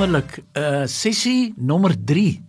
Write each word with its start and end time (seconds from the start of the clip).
wonderlik. 0.00 0.38
Uh 0.56 0.86
sessie 0.88 1.52
nommer 1.56 1.92
3. 2.04 2.40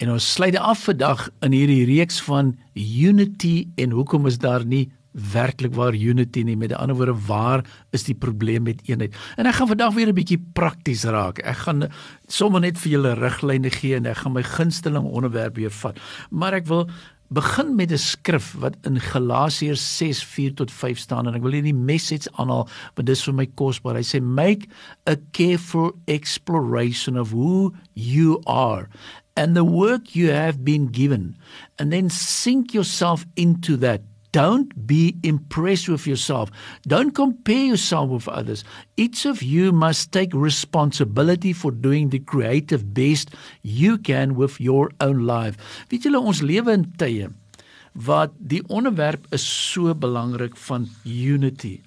En 0.00 0.12
ons 0.14 0.26
sluit 0.32 0.54
af 0.56 0.84
vandag 0.86 1.24
in 1.42 1.54
hierdie 1.56 1.82
reeks 1.88 2.20
van 2.22 2.52
unity 2.78 3.66
en 3.82 3.90
hoekom 3.90 4.28
is 4.30 4.38
daar 4.38 4.62
nie 4.64 4.84
werklik 5.32 5.74
waar 5.74 5.96
unity 5.96 6.44
nie 6.46 6.54
met 6.56 6.72
ander 6.72 6.94
woorde 6.94 7.16
waar 7.26 7.64
is 7.90 8.06
die 8.06 8.14
probleem 8.14 8.62
met 8.68 8.84
eenheid 8.86 9.16
en 9.34 9.48
ek 9.50 9.56
gaan 9.58 9.72
vandag 9.72 9.94
weer 9.96 10.06
'n 10.06 10.14
bietjie 10.14 10.38
prakties 10.54 11.02
raak 11.02 11.42
ek 11.42 11.66
gaan 11.66 11.88
sommer 12.28 12.60
net 12.60 12.78
vir 12.78 12.92
julle 12.92 13.14
riglyne 13.18 13.70
gee 13.74 13.96
en 13.96 14.06
ek 14.06 14.22
gaan 14.22 14.32
my 14.32 14.42
gunsteling 14.46 15.04
onderwerp 15.04 15.56
weer 15.56 15.74
vat 15.82 15.98
maar 16.30 16.54
ek 16.54 16.70
wil 16.70 16.86
begin 17.30 17.76
met 17.76 17.92
'n 17.92 17.98
skrif 17.98 18.54
wat 18.58 18.76
in 18.82 19.00
Galasiërs 19.00 19.96
6:4 19.96 20.54
tot 20.54 20.70
5 20.72 20.98
staan 20.98 21.26
en 21.26 21.34
ek 21.34 21.42
wil 21.42 21.52
hierdie 21.52 21.74
message 21.74 22.26
aanhaal 22.34 22.66
want 22.94 23.06
dit 23.06 23.16
is 23.16 23.22
vir 23.22 23.34
my 23.34 23.46
kosbaar. 23.54 23.94
Hy 23.94 24.02
sê 24.02 24.20
make 24.22 24.66
a 25.06 25.16
careful 25.30 25.92
exploration 26.06 27.16
of 27.16 27.30
who 27.30 27.72
you 27.94 28.40
are 28.46 28.88
and 29.36 29.54
the 29.54 29.64
work 29.64 30.16
you 30.16 30.32
have 30.32 30.64
been 30.64 30.90
given 30.90 31.36
and 31.78 31.92
then 31.92 32.10
sink 32.10 32.74
yourself 32.74 33.24
into 33.36 33.76
that 33.76 34.02
Don't 34.32 34.86
be 34.86 35.16
impressed 35.22 35.88
with 35.88 36.06
yourself. 36.06 36.50
Don't 36.86 37.14
compare 37.14 37.64
yourself 37.64 38.10
with 38.10 38.28
others. 38.28 38.64
Each 38.96 39.26
of 39.26 39.42
you 39.42 39.72
must 39.72 40.12
take 40.12 40.32
responsibility 40.32 41.52
for 41.52 41.70
doing 41.70 42.10
the 42.10 42.20
creative 42.20 42.94
best 42.94 43.30
you 43.62 43.98
can 43.98 44.34
with 44.36 44.60
your 44.60 44.90
own 45.00 45.26
life. 45.26 45.56
Weet 45.90 46.06
julle 46.06 46.22
ons 46.22 46.42
lewe 46.46 46.70
in 46.72 46.86
tye 46.98 47.28
wat 48.04 48.32
die 48.38 48.62
onderwerp 48.72 49.26
is 49.34 49.44
so 49.44 49.94
belangrik 49.94 50.56
van 50.68 50.86
unity. 51.04 51.80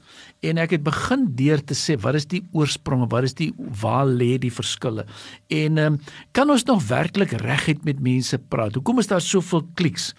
En 0.43 0.59
ek 0.61 0.75
het 0.75 0.83
begin 0.83 1.25
deur 1.37 1.61
te 1.63 1.75
sê 1.77 1.95
wat 2.03 2.17
is 2.19 2.27
die 2.29 2.43
oorsprong 2.51 3.05
wat 3.11 3.29
is 3.29 3.35
die 3.39 3.51
waar 3.81 4.05
lê 4.09 4.35
die 4.41 4.51
verskille? 4.53 5.07
En 5.53 5.79
um, 5.81 5.97
kan 6.35 6.51
ons 6.51 6.65
nog 6.67 6.83
werklik 6.89 7.33
reguit 7.41 7.85
met 7.87 8.03
mense 8.03 8.37
praat? 8.51 8.75
Hoekom 8.75 8.99
is 8.99 9.09
daar 9.11 9.23
soveel 9.23 9.65
kliks? 9.79 10.11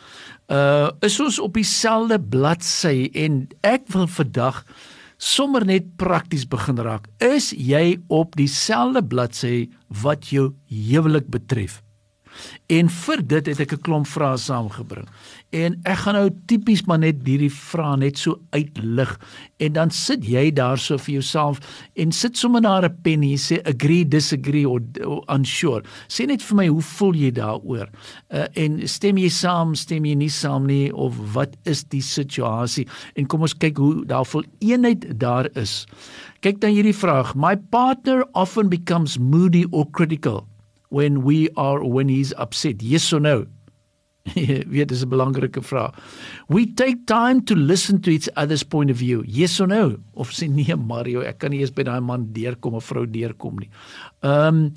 Uh 0.49 0.91
is 1.05 1.21
ons 1.21 1.39
op 1.41 1.55
dieselfde 1.57 2.19
bladsy? 2.19 3.11
En 3.15 3.45
ek 3.65 3.87
wil 3.93 4.09
vandag 4.09 4.65
sommer 5.21 5.65
net 5.65 5.95
prakties 6.01 6.49
begin 6.49 6.81
raak. 6.83 7.09
Is 7.23 7.53
jy 7.53 8.01
op 8.09 8.37
dieselfde 8.41 9.05
bladsy 9.05 9.69
wat 10.03 10.33
jou 10.33 10.51
huwelik 10.73 11.29
betref 11.33 11.84
En 12.73 12.89
vir 12.89 13.27
dit 13.27 13.47
het 13.47 13.61
ek 13.61 13.73
'n 13.73 13.81
klomp 13.81 14.07
vrae 14.07 14.37
saamgebring. 14.37 15.09
En 15.51 15.77
ek 15.85 15.99
gaan 16.03 16.15
nou 16.15 16.31
tipies 16.47 16.83
maar 16.89 16.99
net 16.99 17.23
hierdie 17.27 17.53
vrae 17.53 17.97
net 17.97 18.19
so 18.19 18.41
uitlig 18.51 19.21
en 19.63 19.73
dan 19.73 19.91
sit 19.91 20.25
jy 20.27 20.51
daarso 20.51 20.99
vir 20.99 21.13
jouself 21.15 21.61
en 21.95 22.13
sit 22.13 22.37
sommer 22.37 22.61
na 22.61 22.81
'n 22.81 22.97
pen 23.03 23.23
en 23.23 23.31
jy 23.31 23.39
sê 23.39 23.57
agree, 23.65 24.05
disagree 24.05 24.69
or 24.69 24.81
unsure. 25.29 25.83
Sê 26.09 26.27
net 26.27 26.43
vir 26.43 26.57
my 26.57 26.67
hoe 26.67 26.83
voel 26.83 27.15
jy 27.15 27.31
daaroor? 27.31 27.89
Uh, 28.31 28.47
en 28.55 28.89
stem 28.89 29.17
jy 29.17 29.29
saam, 29.29 29.75
stem 29.75 30.05
jy 30.05 30.15
nie 30.15 30.29
saam 30.29 30.67
nie 30.67 30.93
of 30.93 31.15
wat 31.35 31.57
is 31.65 31.85
die 31.85 32.03
situasie? 32.03 32.87
En 33.17 33.27
kom 33.27 33.43
ons 33.43 33.55
kyk 33.55 33.77
hoe 33.77 34.05
daar 34.05 34.25
vol 34.25 34.45
eenheid 34.61 35.19
daar 35.19 35.49
is. 35.55 35.87
Kyk 36.41 36.61
dan 36.61 36.71
hierdie 36.71 36.97
vraag. 36.97 37.35
My 37.35 37.57
partner 37.57 38.25
often 38.33 38.69
becomes 38.69 39.19
moody 39.19 39.67
or 39.71 39.87
critical 39.91 40.47
when 40.95 41.27
we 41.27 41.51
are 41.59 41.83
when 41.83 42.09
he's 42.09 42.33
upset. 42.39 42.79
Yes 42.83 43.13
or 43.13 43.19
no? 43.21 43.47
Weet 44.73 44.89
dis 44.89 45.03
'n 45.05 45.11
belangrike 45.11 45.61
vraag. 45.61 45.99
We 46.49 46.71
take 46.73 47.05
time 47.11 47.45
to 47.45 47.55
listen 47.55 48.01
to 48.07 48.11
each 48.11 48.31
other's 48.37 48.63
point 48.63 48.91
of 48.91 48.97
view. 48.97 49.27
Yes 49.27 49.61
or 49.61 49.67
no? 49.67 49.99
Of 50.15 50.31
sê 50.31 50.49
nee 50.49 50.75
Mario 50.79 51.21
ek 51.21 51.43
kan 51.43 51.51
nie 51.51 51.61
eens 51.61 51.75
by 51.75 51.85
daai 51.85 52.01
man 52.01 52.31
deurkom 52.33 52.79
of 52.79 52.87
vrou 52.89 53.05
deurkom 53.05 53.59
nie. 53.61 53.71
Um 54.23 54.73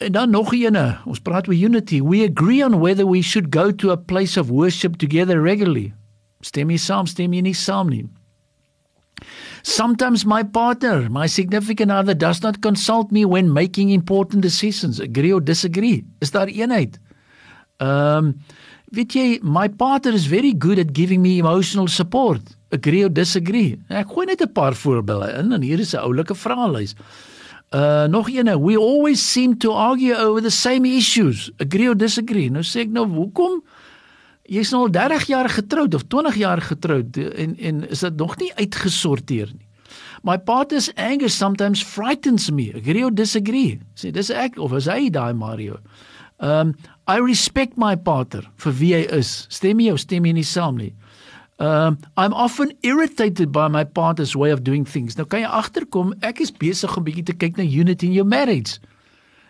en 0.00 0.12
dan 0.12 0.30
nog 0.32 0.52
eene 0.52 0.98
ons 1.06 1.20
praat 1.20 1.48
oor 1.48 1.56
unity. 1.56 2.00
We 2.00 2.24
agree 2.24 2.60
on 2.64 2.80
whether 2.80 3.06
we 3.06 3.22
should 3.22 3.54
go 3.54 3.70
to 3.70 3.92
a 3.94 3.96
place 3.96 4.36
of 4.36 4.50
worship 4.50 4.98
together 4.98 5.40
regularly. 5.40 5.94
Stem 6.42 6.70
jy 6.72 6.80
saam 6.80 7.06
stem 7.06 7.32
jy 7.32 7.40
nie 7.46 7.56
saam 7.56 7.88
nie 7.88 8.04
Sometimes 9.62 10.24
my 10.24 10.42
partner, 10.42 11.08
my 11.10 11.26
significant 11.26 11.90
other 11.90 12.14
does 12.14 12.42
not 12.42 12.60
consult 12.60 13.12
me 13.12 13.24
when 13.24 13.52
making 13.52 13.90
important 13.90 14.42
decisions. 14.42 15.00
Agree 15.00 15.32
or 15.32 15.40
disagree? 15.40 16.04
Is 16.20 16.30
daar 16.30 16.48
eenheid? 16.48 16.98
Um 17.78 18.40
weet 18.90 19.12
jy, 19.14 19.38
my 19.42 19.68
partner 19.68 20.12
is 20.12 20.26
very 20.26 20.52
good 20.52 20.78
at 20.78 20.92
giving 20.92 21.22
me 21.22 21.38
emotional 21.38 21.86
support. 21.86 22.42
Agree 22.72 23.04
or 23.04 23.08
disagree? 23.08 23.78
Ek 23.88 24.08
gooi 24.08 24.26
net 24.26 24.42
'n 24.42 24.52
paar 24.52 24.74
voorbeelde 24.74 25.38
in 25.38 25.52
en 25.52 25.62
hier 25.62 25.78
is 25.78 25.94
'n 25.94 26.02
oulike 26.02 26.34
vraelys. 26.34 26.94
Uh 27.70 28.06
nog 28.08 28.28
eene, 28.28 28.58
we 28.58 28.76
always 28.76 29.32
seem 29.32 29.58
to 29.58 29.70
argue 29.72 30.16
over 30.16 30.42
the 30.42 30.50
same 30.50 30.84
issues. 30.84 31.50
Agree 31.58 31.88
or 31.88 31.96
disagree? 31.96 32.50
Nou 32.50 32.62
sê 32.62 32.80
ek 32.80 32.90
nou, 32.90 33.06
hoekom? 33.06 33.62
Jy's 34.50 34.72
nou 34.74 34.84
al 34.86 34.94
30 34.94 35.26
jaar 35.30 35.48
getroud 35.52 35.94
of 35.94 36.06
20 36.10 36.38
jaar 36.40 36.62
getroud 36.62 37.16
en 37.16 37.56
en 37.56 37.82
is 37.88 38.02
dit 38.06 38.16
nog 38.16 38.36
nie 38.40 38.52
uitgesorteer 38.58 39.52
nie. 39.54 39.66
My 40.22 40.36
partner's 40.38 40.90
anger 40.96 41.30
sometimes 41.30 41.82
frightens 41.82 42.50
me. 42.50 42.72
Agree 42.76 43.04
or 43.04 43.14
disagree? 43.14 43.80
Sê 43.96 44.10
dis 44.12 44.30
ek 44.30 44.58
of 44.60 44.74
is 44.76 44.88
hy 44.90 45.08
daai 45.10 45.32
Mario? 45.34 45.78
Um 46.40 46.74
I 47.10 47.18
respect 47.18 47.76
my 47.76 47.96
partner 47.96 48.44
vir 48.62 48.74
wie 48.78 48.94
hy 48.94 49.04
is. 49.16 49.46
Stem 49.50 49.80
jy 49.80 49.94
of 49.94 50.02
stem 50.02 50.28
jy 50.28 50.34
nie 50.36 50.46
saam 50.46 50.78
nie? 50.80 50.92
Um 51.60 51.98
I'm 52.16 52.36
often 52.36 52.74
irritated 52.82 53.52
by 53.52 53.68
my 53.68 53.84
partner's 53.84 54.36
way 54.36 54.52
of 54.52 54.64
doing 54.64 54.84
things. 54.84 55.16
Nou 55.16 55.26
kan 55.26 55.44
jy 55.44 55.50
agterkom, 55.50 56.14
ek 56.26 56.40
is 56.44 56.52
besig 56.52 56.96
om 56.96 57.06
bietjie 57.06 57.30
te 57.32 57.36
kyk 57.36 57.60
na 57.60 57.66
unity 57.66 58.10
in 58.10 58.16
your 58.16 58.28
marriage. 58.28 58.80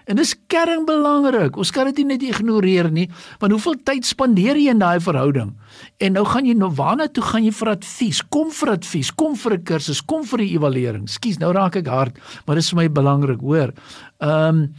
En 0.05 0.17
dis 0.17 0.35
kerring 0.47 0.87
belangrik. 0.87 1.57
Ons 1.57 1.71
kan 1.71 1.89
dit 1.91 2.03
nie 2.03 2.17
net 2.17 2.23
ignoreer 2.23 2.91
nie, 2.91 3.09
want 3.39 3.53
hoeveel 3.53 3.77
tyd 3.85 4.07
spandeer 4.09 4.57
jy 4.57 4.71
in 4.71 4.79
daai 4.83 5.01
verhouding? 5.01 5.53
En 6.01 6.13
nou 6.13 6.25
gaan 6.25 6.47
jy 6.47 6.55
nou 6.55 6.71
waarna 6.75 7.09
toe 7.09 7.25
gaan 7.25 7.45
jy 7.45 7.53
vir 7.53 7.75
advies? 7.77 8.23
Kom 8.29 8.51
vir 8.51 8.75
advies, 8.77 9.11
kom 9.11 9.37
vir 9.37 9.55
'n 9.55 9.65
kursus, 9.65 10.01
kom 10.01 10.25
vir 10.25 10.41
'n 10.41 10.49
evaluering. 10.57 11.09
Skus, 11.09 11.39
nou 11.39 11.53
raak 11.53 11.77
ek 11.77 11.87
hard, 11.87 12.19
maar 12.47 12.57
dis 12.57 12.71
vir 12.71 12.77
my 12.77 12.89
belangrik, 12.89 13.41
hoor. 13.41 13.73
Ehm 14.21 14.49
um, 14.49 14.75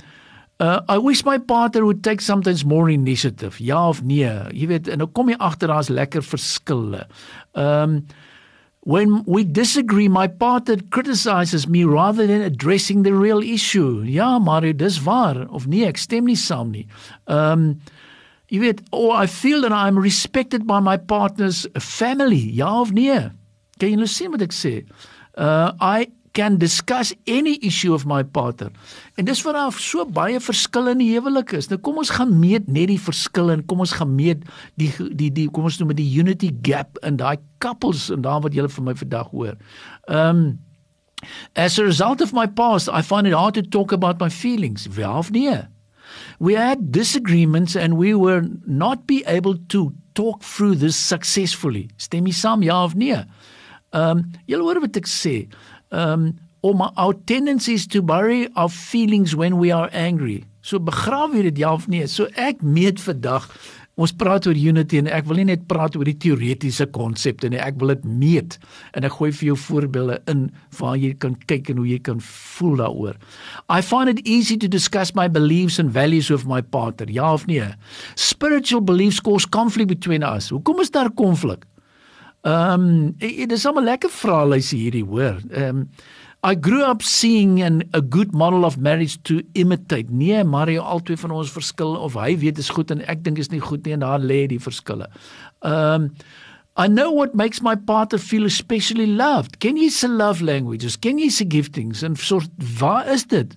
Uh, 0.62 0.80
I 0.88 1.00
wish 1.00 1.26
my 1.26 1.40
partner 1.40 1.84
would 1.86 2.04
take 2.04 2.22
sometimes 2.22 2.64
more 2.64 2.88
initiative. 2.88 3.58
Ja 3.58 3.88
of 3.90 4.04
nee? 4.04 4.30
Jy 4.54 4.68
weet, 4.68 4.88
en 4.88 5.02
nou 5.02 5.08
kom 5.10 5.32
jy 5.32 5.38
agter 5.42 5.72
daar's 5.74 5.90
lekker 5.90 6.22
verskille. 6.22 7.08
Ehm 7.58 7.96
um, 7.98 8.04
When 8.84 9.24
we 9.26 9.44
disagree, 9.44 10.08
my 10.08 10.26
partner 10.26 10.78
criticizes 10.90 11.68
me 11.68 11.84
rather 11.84 12.26
than 12.26 12.42
addressing 12.42 13.04
the 13.04 13.14
real 13.14 13.42
issue. 13.42 14.02
Ja, 14.04 14.40
maar 14.40 14.62
dit 14.62 14.82
is 14.82 15.04
waar 15.04 15.48
of 15.50 15.68
nee, 15.68 15.86
ek 15.86 16.02
stem 16.02 16.26
nie 16.26 16.38
saam 16.40 16.72
nie. 16.74 16.88
Um 17.30 17.82
jy 18.52 18.60
weet, 18.60 18.82
oh 18.92 19.14
I 19.14 19.28
feel 19.32 19.62
that 19.62 19.72
I'm 19.72 20.02
respected 20.02 20.66
by 20.68 20.82
my 20.82 20.98
partner's 20.98 21.68
family. 21.78 22.42
Ja 22.58 22.82
of 22.82 22.92
nee? 22.92 23.30
Kan 23.78 23.94
jy 23.94 24.02
nou 24.02 24.10
sien 24.10 24.34
wat 24.34 24.42
ek 24.50 24.56
sê? 24.56 24.74
Uh 25.38 25.70
I 25.78 26.10
can 26.34 26.58
discuss 26.58 27.14
any 27.28 27.58
issue 27.62 27.94
of 27.94 28.06
my 28.06 28.24
partner. 28.24 28.72
En 29.16 29.26
dis 29.28 29.42
wat 29.44 29.58
daar 29.58 29.76
so 29.76 30.06
baie 30.06 30.40
verskille 30.40 30.94
in 30.96 31.04
die 31.04 31.12
huwelik 31.12 31.52
is. 31.58 31.68
Nou 31.72 31.80
kom 31.84 32.00
ons 32.02 32.14
gaan 32.16 32.32
meet 32.40 32.70
net 32.72 32.88
die 32.92 33.00
verskille 33.02 33.58
en 33.58 33.66
kom 33.68 33.84
ons 33.84 33.96
gaan 34.00 34.16
meet 34.16 34.46
die 34.80 34.92
die 35.12 35.32
die 35.32 35.48
kom 35.52 35.68
ons 35.68 35.80
noem 35.82 35.94
dit 35.94 36.04
die 36.06 36.20
unity 36.24 36.52
gap 36.66 37.00
in 37.08 37.20
daai 37.20 37.38
couples 37.64 38.10
en 38.14 38.24
daar 38.26 38.42
wat 38.46 38.56
julle 38.56 38.72
vir 38.72 38.88
my 38.88 38.98
vandag 39.04 39.32
hoor. 39.36 39.58
Um 40.08 40.60
As 41.56 41.78
a 41.78 41.84
result 41.84 42.20
of 42.22 42.34
my 42.34 42.48
past, 42.48 42.90
I 42.90 43.04
find 43.04 43.28
it 43.28 43.34
hard 43.34 43.54
to 43.54 43.62
talk 43.62 43.92
about 43.92 44.20
my 44.20 44.30
feelings. 44.30 44.88
Wel 44.88 45.18
of 45.20 45.30
nee? 45.32 45.62
We 46.40 46.56
had 46.56 46.92
disagreements 46.92 47.76
and 47.76 47.98
we 47.98 48.16
were 48.16 48.50
not 48.66 49.06
be 49.06 49.24
able 49.28 49.58
to 49.68 49.94
talk 50.14 50.42
through 50.42 50.76
this 50.76 50.96
successfully. 50.96 51.90
Stem 51.98 52.26
jy 52.26 52.34
saam 52.34 52.66
ja 52.66 52.84
of 52.84 52.96
nee? 52.96 53.22
Um 53.94 54.32
julle 54.50 54.66
hoor 54.66 54.82
wat 54.82 54.98
ek 54.98 55.10
sê 55.12 55.36
um 55.92 56.32
om 56.62 56.82
our 56.82 57.16
tendencies 57.26 57.88
to 57.88 58.04
bury 58.06 58.48
our 58.54 58.70
feelings 58.70 59.34
when 59.36 59.58
we 59.58 59.72
are 59.74 59.90
angry. 59.94 60.44
So 60.62 60.80
begrawe 60.80 61.42
dit 61.42 61.58
ja 61.58 61.74
of 61.74 61.88
nee. 61.90 62.06
So 62.08 62.28
ek 62.38 62.62
meet 62.62 63.02
vandag 63.02 63.48
ons 64.02 64.14
praat 64.16 64.46
oor 64.48 64.58
unity 64.58 65.02
en 65.02 65.10
ek 65.12 65.26
wil 65.28 65.42
nie 65.42 65.48
net 65.50 65.66
praat 65.70 65.98
oor 65.98 66.08
die 66.08 66.18
teoretiese 66.18 66.88
konsepte 66.96 67.50
nie. 67.52 67.60
Ek 67.62 67.80
wil 67.82 67.94
dit 67.96 68.06
meet 68.06 68.58
en 68.98 69.06
ek 69.08 69.18
gooi 69.18 69.32
vir 69.34 69.52
jou 69.52 69.58
voorbeelde 69.66 70.20
in 70.32 70.46
waar 70.80 70.96
jy 71.02 71.12
kan 71.22 71.36
kyk 71.50 71.74
en 71.74 71.82
hoe 71.82 71.90
jy 71.90 72.00
kan 72.06 72.22
voel 72.24 72.78
daaroor. 72.82 73.18
I 73.70 73.82
find 73.86 74.14
it 74.14 74.22
easy 74.24 74.58
to 74.62 74.70
discuss 74.70 75.16
my 75.18 75.28
beliefs 75.28 75.80
and 75.82 75.92
values 75.94 76.32
with 76.32 76.48
my 76.50 76.62
partner. 76.62 77.10
Ja 77.12 77.34
of 77.34 77.48
nee? 77.50 77.74
Spiritual 78.16 78.86
beliefs 78.86 79.22
cause 79.22 79.50
conflict 79.50 79.92
between 79.92 80.24
us. 80.24 80.50
Hoekom 80.54 80.82
is 80.82 80.94
daar 80.94 81.12
konflik? 81.12 81.66
Um, 82.42 83.14
dit 83.18 83.52
is 83.52 83.68
'n 83.68 83.84
lekker 83.84 84.10
vraelyse 84.10 84.76
hierdie 84.76 85.06
hoor. 85.06 85.38
Um, 85.54 85.90
I 86.44 86.56
grew 86.56 86.82
up 86.82 87.04
seeing 87.04 87.62
an 87.62 87.84
a 87.94 88.02
good 88.02 88.34
model 88.34 88.66
of 88.66 88.78
marriage 88.78 89.22
to 89.24 89.42
imitate. 89.54 90.10
Nee, 90.10 90.44
Mario 90.44 90.82
altyd 90.82 91.20
van 91.20 91.32
ons 91.32 91.52
verskil 91.52 91.96
of 91.96 92.14
hy 92.18 92.38
weet 92.38 92.58
is 92.58 92.70
goed 92.70 92.90
en 92.92 93.04
ek 93.06 93.22
dink 93.24 93.38
is 93.38 93.52
nie 93.52 93.62
goed 93.62 93.86
nie 93.86 93.94
en 93.94 94.02
daar 94.02 94.20
lê 94.20 94.48
die 94.50 94.60
verskille. 94.60 95.06
Um, 95.62 96.10
I 96.78 96.88
know 96.88 97.12
what 97.12 97.36
makes 97.36 97.62
my 97.62 97.76
partner 97.76 98.18
feel 98.18 98.46
especially 98.46 99.06
loved. 99.06 99.60
Ken 99.60 99.78
jy 99.78 99.90
se 99.94 100.08
love 100.10 100.42
languages? 100.42 100.98
Ken 100.98 101.20
jy 101.20 101.30
se 101.30 101.46
giftings 101.46 102.02
en 102.02 102.16
soort 102.16 102.50
waar 102.80 103.06
is 103.14 103.28
dit? 103.30 103.54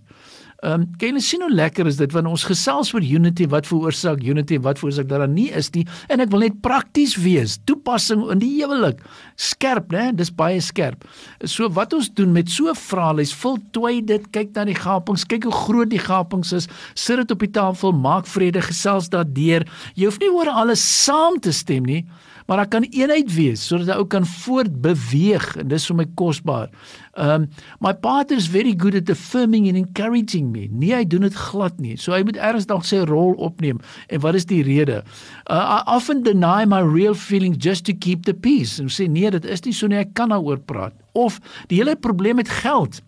Ehm 0.65 0.81
um, 0.81 0.85
jy 0.97 1.21
sien 1.21 1.43
hoe 1.45 1.53
lekker 1.53 1.85
is 1.91 1.99
dit 2.01 2.13
wanneer 2.15 2.33
ons 2.33 2.47
gesels 2.49 2.95
oor 2.95 3.05
unity, 3.05 3.45
wat 3.53 3.67
veroorsaak 3.69 4.23
unity 4.25 4.57
wat 4.65 4.79
veroorsaak 4.81 5.11
dat 5.11 5.21
daar 5.21 5.29
nie 5.29 5.51
is 5.53 5.69
nie 5.75 5.83
en 6.09 6.23
ek 6.25 6.31
wil 6.33 6.41
net 6.41 6.57
prakties 6.65 7.19
wees, 7.21 7.59
toepassing 7.69 8.23
in 8.33 8.41
die 8.41 8.49
huwelik. 8.63 9.03
Skerp, 9.37 9.93
né? 9.93 10.07
Dis 10.17 10.33
baie 10.33 10.63
skerp. 10.65 11.05
So 11.45 11.69
wat 11.77 11.93
ons 11.93 12.09
doen 12.17 12.33
met 12.33 12.49
so 12.49 12.71
'n 12.73 12.81
vraelys, 12.81 13.35
voltooi 13.35 14.01
dit, 14.01 14.25
kyk 14.33 14.55
na 14.55 14.65
die 14.65 14.79
gapings, 14.79 15.27
kyk 15.29 15.45
hoe 15.45 15.53
groot 15.53 15.91
die 15.91 16.01
gapings 16.01 16.53
is, 16.53 16.69
sit 16.95 17.17
dit 17.17 17.31
op 17.31 17.41
die 17.41 17.53
tafel, 17.53 17.93
maak 17.93 18.27
vrede, 18.27 18.63
gesels 18.63 19.09
daardeur. 19.09 19.67
Jy 19.95 20.05
hoef 20.05 20.19
nie 20.19 20.33
oor 20.33 20.49
alles 20.49 20.81
saam 21.05 21.41
te 21.41 21.53
stem 21.53 21.85
nie, 21.85 22.07
maar 22.46 22.56
daar 22.62 22.69
kan 22.69 22.87
eenheid 22.91 23.31
wees 23.35 23.67
sodat 23.67 23.88
hy 23.93 23.96
ook 24.00 24.11
kan 24.12 24.26
voortbeweeg 24.26 25.46
en 25.62 25.69
dis 25.70 25.87
vir 25.91 25.99
my 26.00 26.06
kosbaar. 26.19 26.69
Um 27.17 27.49
my 27.85 27.94
partner 27.94 28.38
is 28.41 28.50
very 28.52 28.75
good 28.76 28.96
at 28.99 29.11
affirming 29.11 29.69
and 29.69 29.81
encouraging 29.81 30.50
me. 30.52 30.69
Nee, 30.70 30.94
hy 30.94 31.05
doen 31.08 31.26
dit 31.26 31.38
glad 31.49 31.81
nie. 31.81 31.96
So 32.00 32.12
hy 32.12 32.23
moet 32.26 32.37
ergens 32.37 32.69
dalk 32.70 32.85
sy 32.88 33.02
rol 33.08 33.35
opneem. 33.43 33.81
En 34.08 34.20
wat 34.25 34.38
is 34.38 34.49
die 34.50 34.62
rede? 34.67 35.02
Uh, 35.49 35.81
I 35.81 35.96
often 35.96 36.23
deny 36.26 36.64
my 36.69 36.82
real 36.85 37.14
feelings 37.14 37.61
just 37.61 37.85
to 37.88 37.94
keep 37.94 38.25
the 38.29 38.35
peace. 38.35 38.81
En 38.82 38.93
sê 38.93 39.08
nee, 39.08 39.31
dit 39.31 39.44
is 39.44 39.64
nie 39.64 39.75
so 39.76 39.88
nie, 39.88 40.02
ek 40.02 40.14
kan 40.19 40.35
daaroor 40.35 40.61
praat. 40.64 40.94
Of 41.14 41.41
die 41.70 41.81
hele 41.81 41.96
probleem 41.96 42.41
met 42.43 42.50
geld 42.62 43.00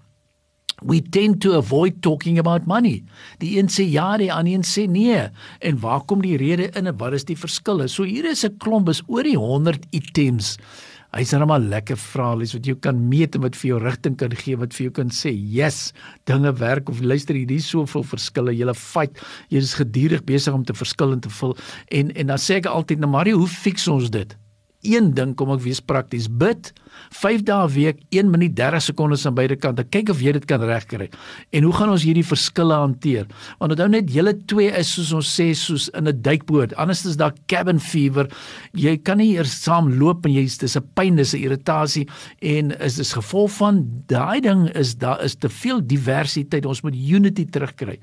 we 0.83 1.01
tend 1.01 1.41
to 1.41 1.57
avoid 1.57 2.03
talking 2.03 2.39
about 2.39 2.67
money. 2.67 3.05
Die 3.39 3.57
een 3.59 3.71
sê 3.73 3.87
ja, 3.89 4.17
die 4.21 4.33
ander 4.33 4.53
een 4.53 4.67
sê 4.67 4.87
nee. 4.89 5.29
En 5.61 5.81
waar 5.81 6.05
kom 6.05 6.23
die 6.23 6.37
rede 6.37 6.69
in 6.77 6.87
en 6.87 6.99
wat 7.01 7.17
is 7.17 7.25
die 7.25 7.39
verskille? 7.39 7.89
So 7.89 8.05
hier 8.05 8.25
is 8.25 8.45
'n 8.45 8.57
klomp 8.59 8.89
is 8.89 9.03
oor 9.07 9.23
die 9.23 9.39
100 9.39 9.87
items. 9.91 10.59
Hy's 11.17 11.33
net 11.33 11.47
maar 11.47 11.61
lekker 11.61 11.97
vraelies 11.97 12.53
wat 12.53 12.67
jy 12.67 12.75
kan 12.75 13.09
meet 13.09 13.35
en 13.35 13.41
wat 13.41 13.57
vir 13.57 13.69
jou 13.71 13.79
rigting 13.81 14.17
kan 14.17 14.35
gee, 14.37 14.57
wat 14.57 14.75
vir 14.75 14.85
jou 14.85 14.93
kan 14.93 15.09
sê, 15.09 15.33
"Yes, 15.33 15.93
dinge 16.27 16.53
werk." 16.53 16.89
Of 16.89 17.01
luister, 17.01 17.35
hierdie 17.35 17.61
soveel 17.61 18.03
verskille. 18.03 18.53
Jy 18.53 18.67
lê 18.67 18.75
fight. 18.75 19.19
Jy 19.49 19.59
is 19.59 19.75
gedurig 19.75 20.25
besig 20.25 20.53
om 20.53 20.65
te 20.65 20.75
verskil 20.75 21.13
en 21.13 21.21
te 21.21 21.31
vul. 21.31 21.57
En 21.89 22.11
en 22.11 22.27
dan 22.27 22.39
sê 22.39 22.57
ek 22.57 22.67
altyd, 22.67 22.99
"Nou 22.99 23.11
Mario, 23.11 23.39
hoe 23.39 23.49
fix 23.49 23.89
ons 23.89 24.11
dit?" 24.11 24.37
Een 24.87 25.13
ding 25.15 25.35
kom 25.39 25.51
ek 25.55 25.65
wees 25.65 25.81
prakties. 25.83 26.29
Bid 26.31 26.73
5 27.13 27.43
dae 27.47 27.67
'n 27.67 27.73
week, 27.73 27.99
1 28.11 28.31
minuut 28.31 28.55
30 28.57 28.83
sekondes 28.83 29.27
aan 29.27 29.35
beide 29.35 29.57
kante. 29.57 29.85
Kyk 29.85 30.09
of 30.11 30.21
jy 30.21 30.33
dit 30.33 30.45
kan 30.45 30.63
regkry. 30.63 31.11
En 31.53 31.63
hoe 31.63 31.73
gaan 31.73 31.91
ons 31.91 32.03
hierdie 32.03 32.25
verskille 32.25 32.73
hanteer? 32.73 33.27
Want 33.59 33.73
onthou 33.73 33.89
net 33.89 34.13
julle 34.13 34.35
twee 34.47 34.71
is 34.71 34.93
soos 34.93 35.13
ons 35.13 35.41
sê 35.41 35.55
soos 35.55 35.89
in 35.89 36.09
'n 36.09 36.23
duikboot. 36.23 36.75
Anders 36.77 37.05
is 37.05 37.17
daar 37.17 37.35
cabin 37.47 37.81
fever. 37.81 38.29
Jy 38.73 38.97
kan 39.03 39.19
nie 39.19 39.37
eers 39.37 39.63
saam 39.63 39.99
loop 39.99 40.25
en 40.27 40.33
jy's 40.33 40.59
dis 40.59 40.77
'n 40.77 40.85
pyn, 40.95 41.17
dis 41.17 41.35
'n 41.35 41.43
irritasie 41.43 42.09
en 42.41 42.73
is 42.81 42.97
dis 42.97 43.13
gevolg 43.13 43.51
van 43.51 44.03
daai 44.07 44.41
ding 44.41 44.69
is 44.75 44.95
daar 44.95 45.23
is 45.23 45.35
te 45.35 45.49
veel 45.49 45.81
diversiteit. 45.87 46.67
Ons 46.67 46.83
moet 46.83 46.95
unity 46.95 47.45
terugkry. 47.45 47.99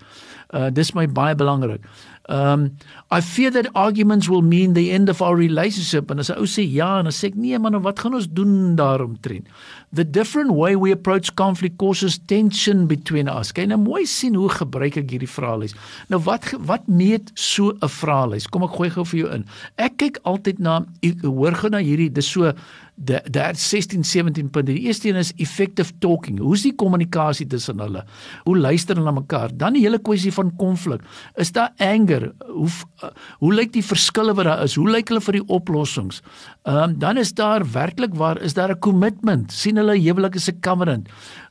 Uh 0.54 0.70
dis 0.70 0.94
my 0.94 1.08
baie 1.10 1.36
belangrik. 1.36 1.82
Um 2.30 2.78
I 3.12 3.20
fear 3.22 3.52
that 3.52 3.68
arguments 3.76 4.30
will 4.30 4.42
mean 4.42 4.74
the 4.74 4.92
end 4.92 5.10
of 5.10 5.22
our 5.22 5.36
relationship. 5.36 6.12
En 6.12 6.20
as 6.20 6.30
'n 6.30 6.38
ou 6.38 6.48
sê 6.48 6.64
ja 6.64 7.00
en 7.00 7.10
dan 7.10 7.12
sê 7.12 7.28
ek 7.28 7.36
nee 7.36 7.58
man 7.60 7.82
wat 7.82 8.00
gaan 8.00 8.14
ons 8.14 8.28
doen 8.30 8.76
daaromtrent? 8.76 9.48
The 9.92 10.06
different 10.06 10.52
way 10.52 10.76
we 10.76 10.92
approach 10.92 11.34
conflict 11.36 11.78
causes 11.78 12.18
tension 12.18 12.88
between 12.88 13.28
us. 13.28 13.52
Kyk 13.52 13.68
nou 13.68 13.78
mooi 13.78 14.06
sien 14.06 14.36
hoe 14.36 14.50
gebruik 14.50 14.98
ek 14.98 15.10
hierdie 15.10 15.30
vraelys? 15.30 15.76
Nou 16.08 16.22
wat 16.22 16.54
wat 16.60 16.88
meet 16.88 17.32
so 17.34 17.74
'n 17.82 17.90
vraelys? 17.90 18.48
Kom 18.48 18.64
ek 18.64 18.78
gooi 18.78 18.90
gou 18.90 19.04
vir 19.04 19.20
jou 19.20 19.30
in. 19.34 19.46
Ek 19.78 19.98
kyk 19.98 20.20
altyd 20.24 20.60
na 20.60 20.86
ek 21.02 21.22
hoor 21.22 21.54
gou 21.54 21.70
na 21.70 21.80
hierdie 21.80 22.14
dis 22.14 22.30
so 22.30 22.54
daar 22.96 23.56
16 23.56 24.04
17 24.04 24.50
punte. 24.50 24.72
Die 24.72 24.86
eerste 24.86 25.10
een 25.10 25.16
is 25.16 25.34
effective 25.36 25.92
talking. 26.00 26.40
Hoe 26.40 26.54
is 26.54 26.62
die 26.62 26.76
kommunikasie 26.76 27.48
tussen 27.48 27.80
hulle? 27.80 28.06
Hoe 28.44 28.58
luister 28.58 28.96
hulle 28.96 29.12
na 29.12 29.20
mekaar? 29.20 29.50
Dan 29.58 29.74
die 29.74 29.82
hele 29.82 30.00
kwessie 30.00 30.34
van 30.34 30.56
konflik. 30.56 31.02
Is 31.36 31.52
daar 31.52 31.74
anger? 31.78 32.32
Hoe 32.46 32.70
uh, 33.04 33.10
hoe 33.40 33.54
lyk 33.54 33.74
die 33.74 33.86
verskille 33.86 34.34
wat 34.34 34.46
daar 34.46 34.64
is? 34.64 34.76
Hoe 34.76 34.90
lyk 34.90 35.10
hulle 35.10 35.22
vir 35.22 35.40
die 35.40 35.48
oplossings? 35.48 36.22
Ehm 36.64 36.84
um, 36.84 37.00
dan 37.00 37.18
is 37.18 37.34
daar 37.34 37.66
werklik 37.72 38.14
waar 38.16 38.42
is 38.42 38.54
daar 38.54 38.72
'n 38.72 38.80
commitment? 38.80 39.52
sien 39.52 39.78
hulle 39.78 39.98
huwelik 39.98 40.36
is 40.36 40.50
'n 40.50 40.60
covenant? 40.60 41.10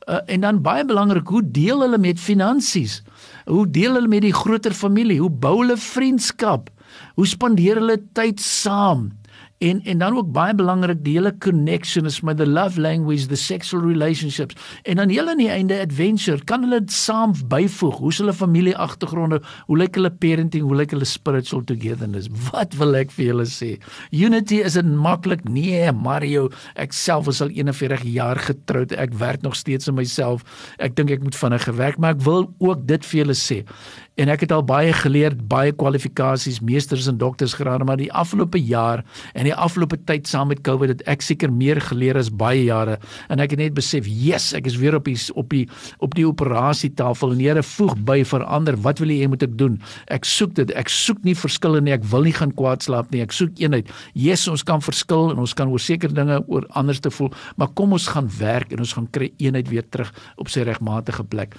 Uh, 0.09 0.19
en 0.27 0.41
dan 0.41 0.62
baie 0.62 0.85
belangrik, 0.85 1.29
hoe 1.29 1.50
deel 1.50 1.81
hulle 1.81 1.99
met 1.99 2.21
finansies? 2.21 3.03
Hoe 3.47 3.71
deel 3.71 3.94
hulle 3.94 4.09
met 4.09 4.23
die 4.23 4.35
groter 4.35 4.75
familie? 4.75 5.21
Hoe 5.21 5.31
bou 5.31 5.59
hulle 5.61 5.77
vriendskap? 5.77 6.71
Hoe 7.15 7.27
spandeer 7.27 7.79
hulle 7.79 8.03
tyd 8.12 8.41
saam? 8.41 9.12
En 9.62 9.81
en 9.82 9.99
dan 9.99 10.17
ook 10.17 10.32
baie 10.35 10.55
belangrik 10.55 11.03
die 11.05 11.14
hele 11.17 11.32
connection 11.38 12.06
is 12.11 12.20
met 12.20 12.37
the 12.37 12.47
love 12.47 12.81
language 12.81 13.26
the 13.31 13.37
sexual 13.37 13.82
relationships. 13.82 14.56
En 14.82 14.97
dan 14.97 15.09
heel 15.09 15.29
aan 15.29 15.41
die 15.41 15.49
einde 15.49 15.81
adventure. 15.81 16.44
Kan 16.44 16.67
hulle 16.67 16.81
dit 16.81 16.93
saam 16.93 17.35
byvoeg? 17.49 17.97
Hoe 17.97 18.12
hulle 18.17 18.35
familie 18.35 18.76
agtergronde 18.76 19.41
hoe 19.67 19.79
lyk 19.79 19.94
hulle 19.94 20.11
parenting? 20.11 20.64
Hoe 20.67 20.76
lyk 20.76 20.91
hulle 20.91 21.09
spiritual 21.09 21.64
togetherness? 21.64 22.29
Wat 22.50 22.75
wil 22.81 22.99
ek 22.99 23.14
vir 23.17 23.31
julle 23.31 23.47
sê? 23.49 23.70
Unity 24.11 24.62
is 24.67 24.79
dit 24.79 24.93
maklik. 24.93 25.47
Nee 25.49 25.93
Mario 25.93 26.49
ek 26.75 26.93
self 26.97 27.31
is 27.32 27.43
al 27.43 27.55
41 27.55 28.06
jaar 28.12 28.41
getroud. 28.43 28.93
Ek 28.93 29.15
werk 29.20 29.43
nog 29.47 29.56
steeds 29.56 29.88
in 29.88 29.99
myself. 29.99 30.44
Ek 30.82 30.97
dink 30.99 31.11
ek 31.15 31.23
moet 31.23 31.38
vinniger 31.38 31.79
werk 31.79 32.00
maar 32.03 32.17
ek 32.17 32.25
wil 32.26 32.49
ook 32.58 32.87
dit 32.88 33.06
vir 33.11 33.23
julle 33.23 33.38
sê 33.38 33.62
en 34.17 34.29
ek 34.29 34.47
het 34.47 34.53
al 34.53 34.64
baie 34.64 34.93
geleer, 34.93 35.37
baie 35.37 35.73
kwalifikasies, 35.73 36.61
meesters 36.61 37.09
en 37.11 37.19
dokters 37.20 37.55
geraad, 37.55 37.85
maar 37.87 38.00
die 38.00 38.12
afgelope 38.12 38.61
jaar 38.61 39.05
en 39.35 39.44
die 39.49 39.55
afgelope 39.55 39.97
tyd 40.09 40.26
saam 40.29 40.49
met 40.53 40.62
COVID 40.67 40.97
het 40.97 41.06
ek 41.11 41.23
seker 41.23 41.53
meer 41.53 41.81
geleer 41.81 42.19
as 42.19 42.31
baie 42.31 42.64
jare 42.64 42.99
en 43.29 43.41
ek 43.41 43.50
het 43.56 43.59
net 43.59 43.75
besef, 43.75 44.06
"Yes, 44.06 44.53
ek 44.53 44.67
is 44.67 44.76
weer 44.76 44.94
op 44.94 45.05
die 45.05 45.19
op 45.35 45.49
die 45.50 45.69
op 45.99 46.14
die 46.14 46.26
operasietafel 46.26 47.32
en 47.32 47.43
Here 47.43 47.62
voeg 47.62 47.97
by 48.06 48.23
verander. 48.25 48.76
Wat 48.85 48.99
wil 48.99 49.12
jy 49.14 49.29
moet 49.31 49.43
ek 49.43 49.56
doen? 49.59 49.81
Ek 50.09 50.25
soek 50.25 50.55
dit. 50.55 50.73
Ek 50.79 50.91
soek 50.93 51.22
nie 51.27 51.37
verskille 51.39 51.82
nie. 51.84 51.93
Ek 51.93 52.05
wil 52.13 52.22
nie 52.29 52.34
gaan 52.37 52.55
kwaad 52.55 52.82
slaap 52.82 53.13
nie. 53.15 53.22
Ek 53.25 53.32
soek 53.32 53.58
eenheid. 53.63 53.91
Jesus, 54.15 54.48
ons 54.48 54.67
kan 54.67 54.81
verskil 54.84 55.32
en 55.34 55.39
ons 55.39 55.55
kan 55.55 55.69
oor 55.72 55.82
sekere 55.82 56.15
dinge 56.17 56.43
oor 56.46 56.67
anders 56.79 57.01
te 57.01 57.10
voel, 57.10 57.32
maar 57.56 57.72
kom 57.79 57.93
ons 57.93 58.10
gaan 58.15 58.31
werk 58.39 58.72
en 58.72 58.79
ons 58.79 58.93
gaan 58.93 59.08
kry 59.10 59.32
eenheid 59.39 59.69
weer 59.72 59.89
terug 59.89 60.13
op 60.37 60.53
sy 60.53 60.67
regmatige 60.69 61.25
plek. 61.25 61.56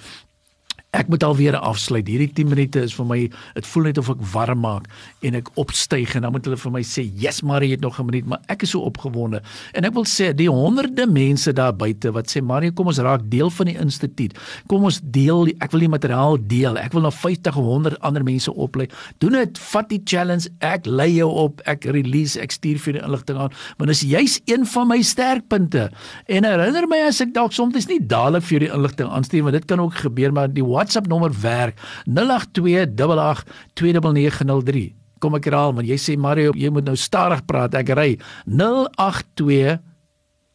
Ek 0.93 1.09
moet 1.09 1.23
alweer 1.25 1.57
afsluit. 1.57 2.07
Hierdie 2.07 2.29
10 2.33 2.51
minute 2.51 2.81
is 2.85 2.93
vir 2.93 3.07
my, 3.09 3.19
dit 3.55 3.69
voel 3.71 3.89
net 3.89 3.97
of 3.97 4.09
ek 4.13 4.21
warm 4.33 4.61
maak 4.63 4.85
en 5.25 5.35
ek 5.39 5.49
opstyg 5.59 6.13
en 6.15 6.27
dan 6.27 6.33
moet 6.35 6.45
hulle 6.45 6.57
vir 6.57 6.71
my 6.71 6.83
sê, 6.85 7.03
"Yes, 7.17 7.41
Marie, 7.41 7.69
jy 7.69 7.75
het 7.75 7.81
nog 7.81 7.99
'n 7.99 8.05
minuut," 8.05 8.25
maar 8.25 8.41
ek 8.47 8.63
is 8.63 8.69
so 8.69 8.79
opgewonde. 8.79 9.41
En 9.73 9.85
ek 9.85 9.93
wil 9.93 10.05
sê, 10.05 10.35
die 10.35 10.49
honderde 10.49 11.07
mense 11.07 11.53
daar 11.53 11.73
buite 11.73 12.11
wat 12.11 12.27
sê, 12.27 12.41
"Marie, 12.43 12.71
kom 12.71 12.87
ons 12.87 12.99
raak 12.99 13.21
deel 13.29 13.49
van 13.49 13.65
die 13.65 13.77
instituut. 13.77 14.37
Kom 14.67 14.83
ons 14.83 15.01
deel, 15.03 15.47
ek 15.59 15.71
wil 15.71 15.79
die 15.79 15.89
materiaal 15.89 16.37
deel. 16.47 16.77
Ek 16.77 16.93
wil 16.93 17.01
na 17.01 17.11
50 17.11 17.57
of 17.57 17.65
100 17.65 17.99
ander 17.99 18.23
mense 18.23 18.53
oplei. 18.53 18.87
Doen 19.17 19.31
dit, 19.31 19.59
vat 19.59 19.89
die 19.89 20.01
challenge. 20.03 20.49
Ek 20.59 20.85
lei 20.85 21.09
jou 21.17 21.29
op. 21.29 21.61
Ek 21.69 21.85
release, 21.85 22.39
ek 22.39 22.51
stuur 22.51 22.79
vir 22.79 22.93
die 22.93 23.03
inligting 23.03 23.37
aan. 23.37 23.51
Want 23.77 23.91
dis 23.93 24.01
juis 24.01 24.39
een 24.45 24.65
van 24.65 24.87
my 24.87 25.01
sterkpunte. 25.01 25.89
En 26.27 26.47
herinner 26.47 26.87
my 26.87 27.01
as 27.07 27.21
ek 27.21 27.33
dalk 27.35 27.53
soms 27.55 27.87
nie 27.89 27.99
dadelik 27.99 28.43
vir 28.43 28.59
die 28.59 28.71
inligting 28.73 29.09
aanstuur, 29.09 29.43
want 29.43 29.53
dit 29.53 29.65
kan 29.65 29.81
ook 29.83 29.93
gebeur, 29.93 30.33
maar 30.35 30.51
die 30.51 30.63
WhatsApp 30.83 31.07
nommer 31.07 31.31
werk 31.41 31.79
0828829903. 32.09 34.93
Kom 35.23 35.35
ek 35.39 35.47
herhaal 35.47 35.71
want 35.77 35.87
jy 35.87 35.95
sê 35.95 36.17
Mario 36.19 36.51
jy 36.59 36.67
moet 36.73 36.83
nou 36.87 36.97
stadig 36.99 37.45
praat. 37.47 37.75
Ek 37.79 37.89
ry 37.95 38.19
082 38.51 39.79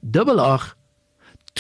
88 0.04 0.77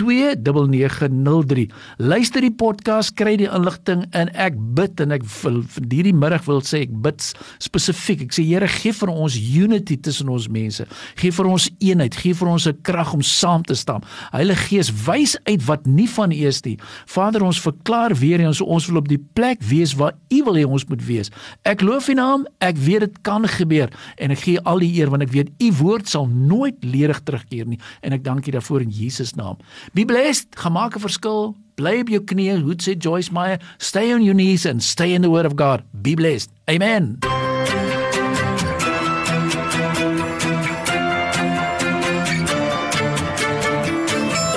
0891104903. 0.00 1.66
Luister 1.96 2.40
die 2.44 2.52
podcast, 2.54 3.14
kry 3.18 3.36
die 3.40 3.48
inligting 3.50 4.04
en 4.16 4.30
ek 4.38 4.54
bid 4.76 5.00
en 5.02 5.12
ek 5.16 5.24
vir 5.28 5.58
hierdie 5.82 6.14
middag 6.14 6.44
wil 6.48 6.62
sê 6.66 6.84
ek 6.86 6.92
bid 7.04 7.20
spesifiek. 7.62 8.20
Ek 8.28 8.32
sê 8.36 8.42
Here, 8.48 8.68
gee 8.70 8.94
vir 8.96 9.10
ons 9.12 9.34
unity 9.36 9.96
tussen 10.00 10.28
ons 10.32 10.48
mense. 10.52 10.84
Gee 11.20 11.32
vir 11.34 11.46
ons 11.50 11.68
eenheid, 11.84 12.14
gee 12.16 12.34
vir 12.34 12.48
ons 12.48 12.66
'n 12.66 12.76
krag 12.82 13.14
om 13.14 13.22
saam 13.22 13.62
te 13.62 13.74
staan. 13.74 14.02
Heilige 14.32 14.68
Gees, 14.68 14.90
wys 15.06 15.36
uit 15.44 15.62
wat 15.66 15.86
nie 15.86 16.08
van 16.08 16.32
U 16.32 16.34
is 16.34 16.62
nie. 16.64 16.78
Vader, 17.06 17.42
ons 17.42 17.60
verklaar 17.60 18.14
weer 18.14 18.40
eens 18.40 18.60
ons 18.60 18.86
wil 18.86 18.96
op 18.96 19.08
die 19.08 19.24
plek 19.34 19.62
wees 19.62 19.94
waar 19.94 20.14
U 20.30 20.44
wil 20.44 20.54
hê 20.54 20.64
ons 20.64 20.84
moet 20.88 21.06
wees. 21.06 21.30
Ek 21.64 21.80
loof 21.80 22.08
U 22.08 22.14
naam. 22.14 22.46
Ek 22.60 22.76
weet 22.76 23.00
dit 23.00 23.22
kan 23.22 23.46
gebeur 23.48 23.88
en 24.16 24.30
ek 24.30 24.38
gee 24.38 24.60
al 24.60 24.78
die 24.78 24.92
eer 24.98 25.10
want 25.10 25.22
ek 25.22 25.32
weet 25.32 25.50
U 25.62 25.72
woord 25.72 26.08
sal 26.08 26.26
nooit 26.26 26.84
ledig 26.84 27.20
terugkeer 27.24 27.66
nie 27.66 27.78
en 28.02 28.12
ek 28.12 28.24
dank 28.24 28.46
U 28.46 28.50
daarvoor 28.50 28.82
in 28.82 28.90
Jesus 28.90 29.34
naam. 29.34 29.58
Be 29.92 30.04
blessed, 30.04 30.46
gemaak 30.50 30.94
'n 30.96 31.00
verskil. 31.00 31.56
Bly 31.74 32.00
op 32.00 32.08
jou 32.08 32.20
knieë, 32.20 32.60
hoe 32.62 32.74
sê 32.76 32.96
Joyce 32.98 33.32
Meyer, 33.32 33.60
stay 33.78 34.12
on 34.12 34.22
your 34.22 34.34
knees 34.34 34.66
and 34.66 34.82
stay 34.82 35.14
in 35.14 35.22
the 35.22 35.30
word 35.30 35.46
of 35.46 35.54
God. 35.54 35.82
Be 35.92 36.14
blessed. 36.14 36.50
Amen. 36.66 37.18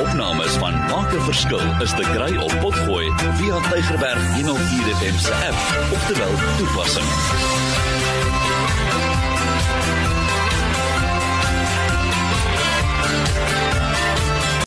Opnames 0.01 0.53
van 0.57 0.73
Maak 0.89 1.13
'n 1.13 1.21
verskil 1.21 1.81
is 1.81 1.91
te 1.91 2.03
kry 2.13 2.37
op 2.37 2.53
Potgooi 2.59 3.11
via 3.37 3.57
Tigerberg 3.69 4.33
104 4.35 4.95
FM 4.95 5.17
se 5.17 5.33
app 5.33 5.93
of 5.93 6.05
te 6.05 6.13
wel 6.17 6.35
toepassing. 6.57 7.70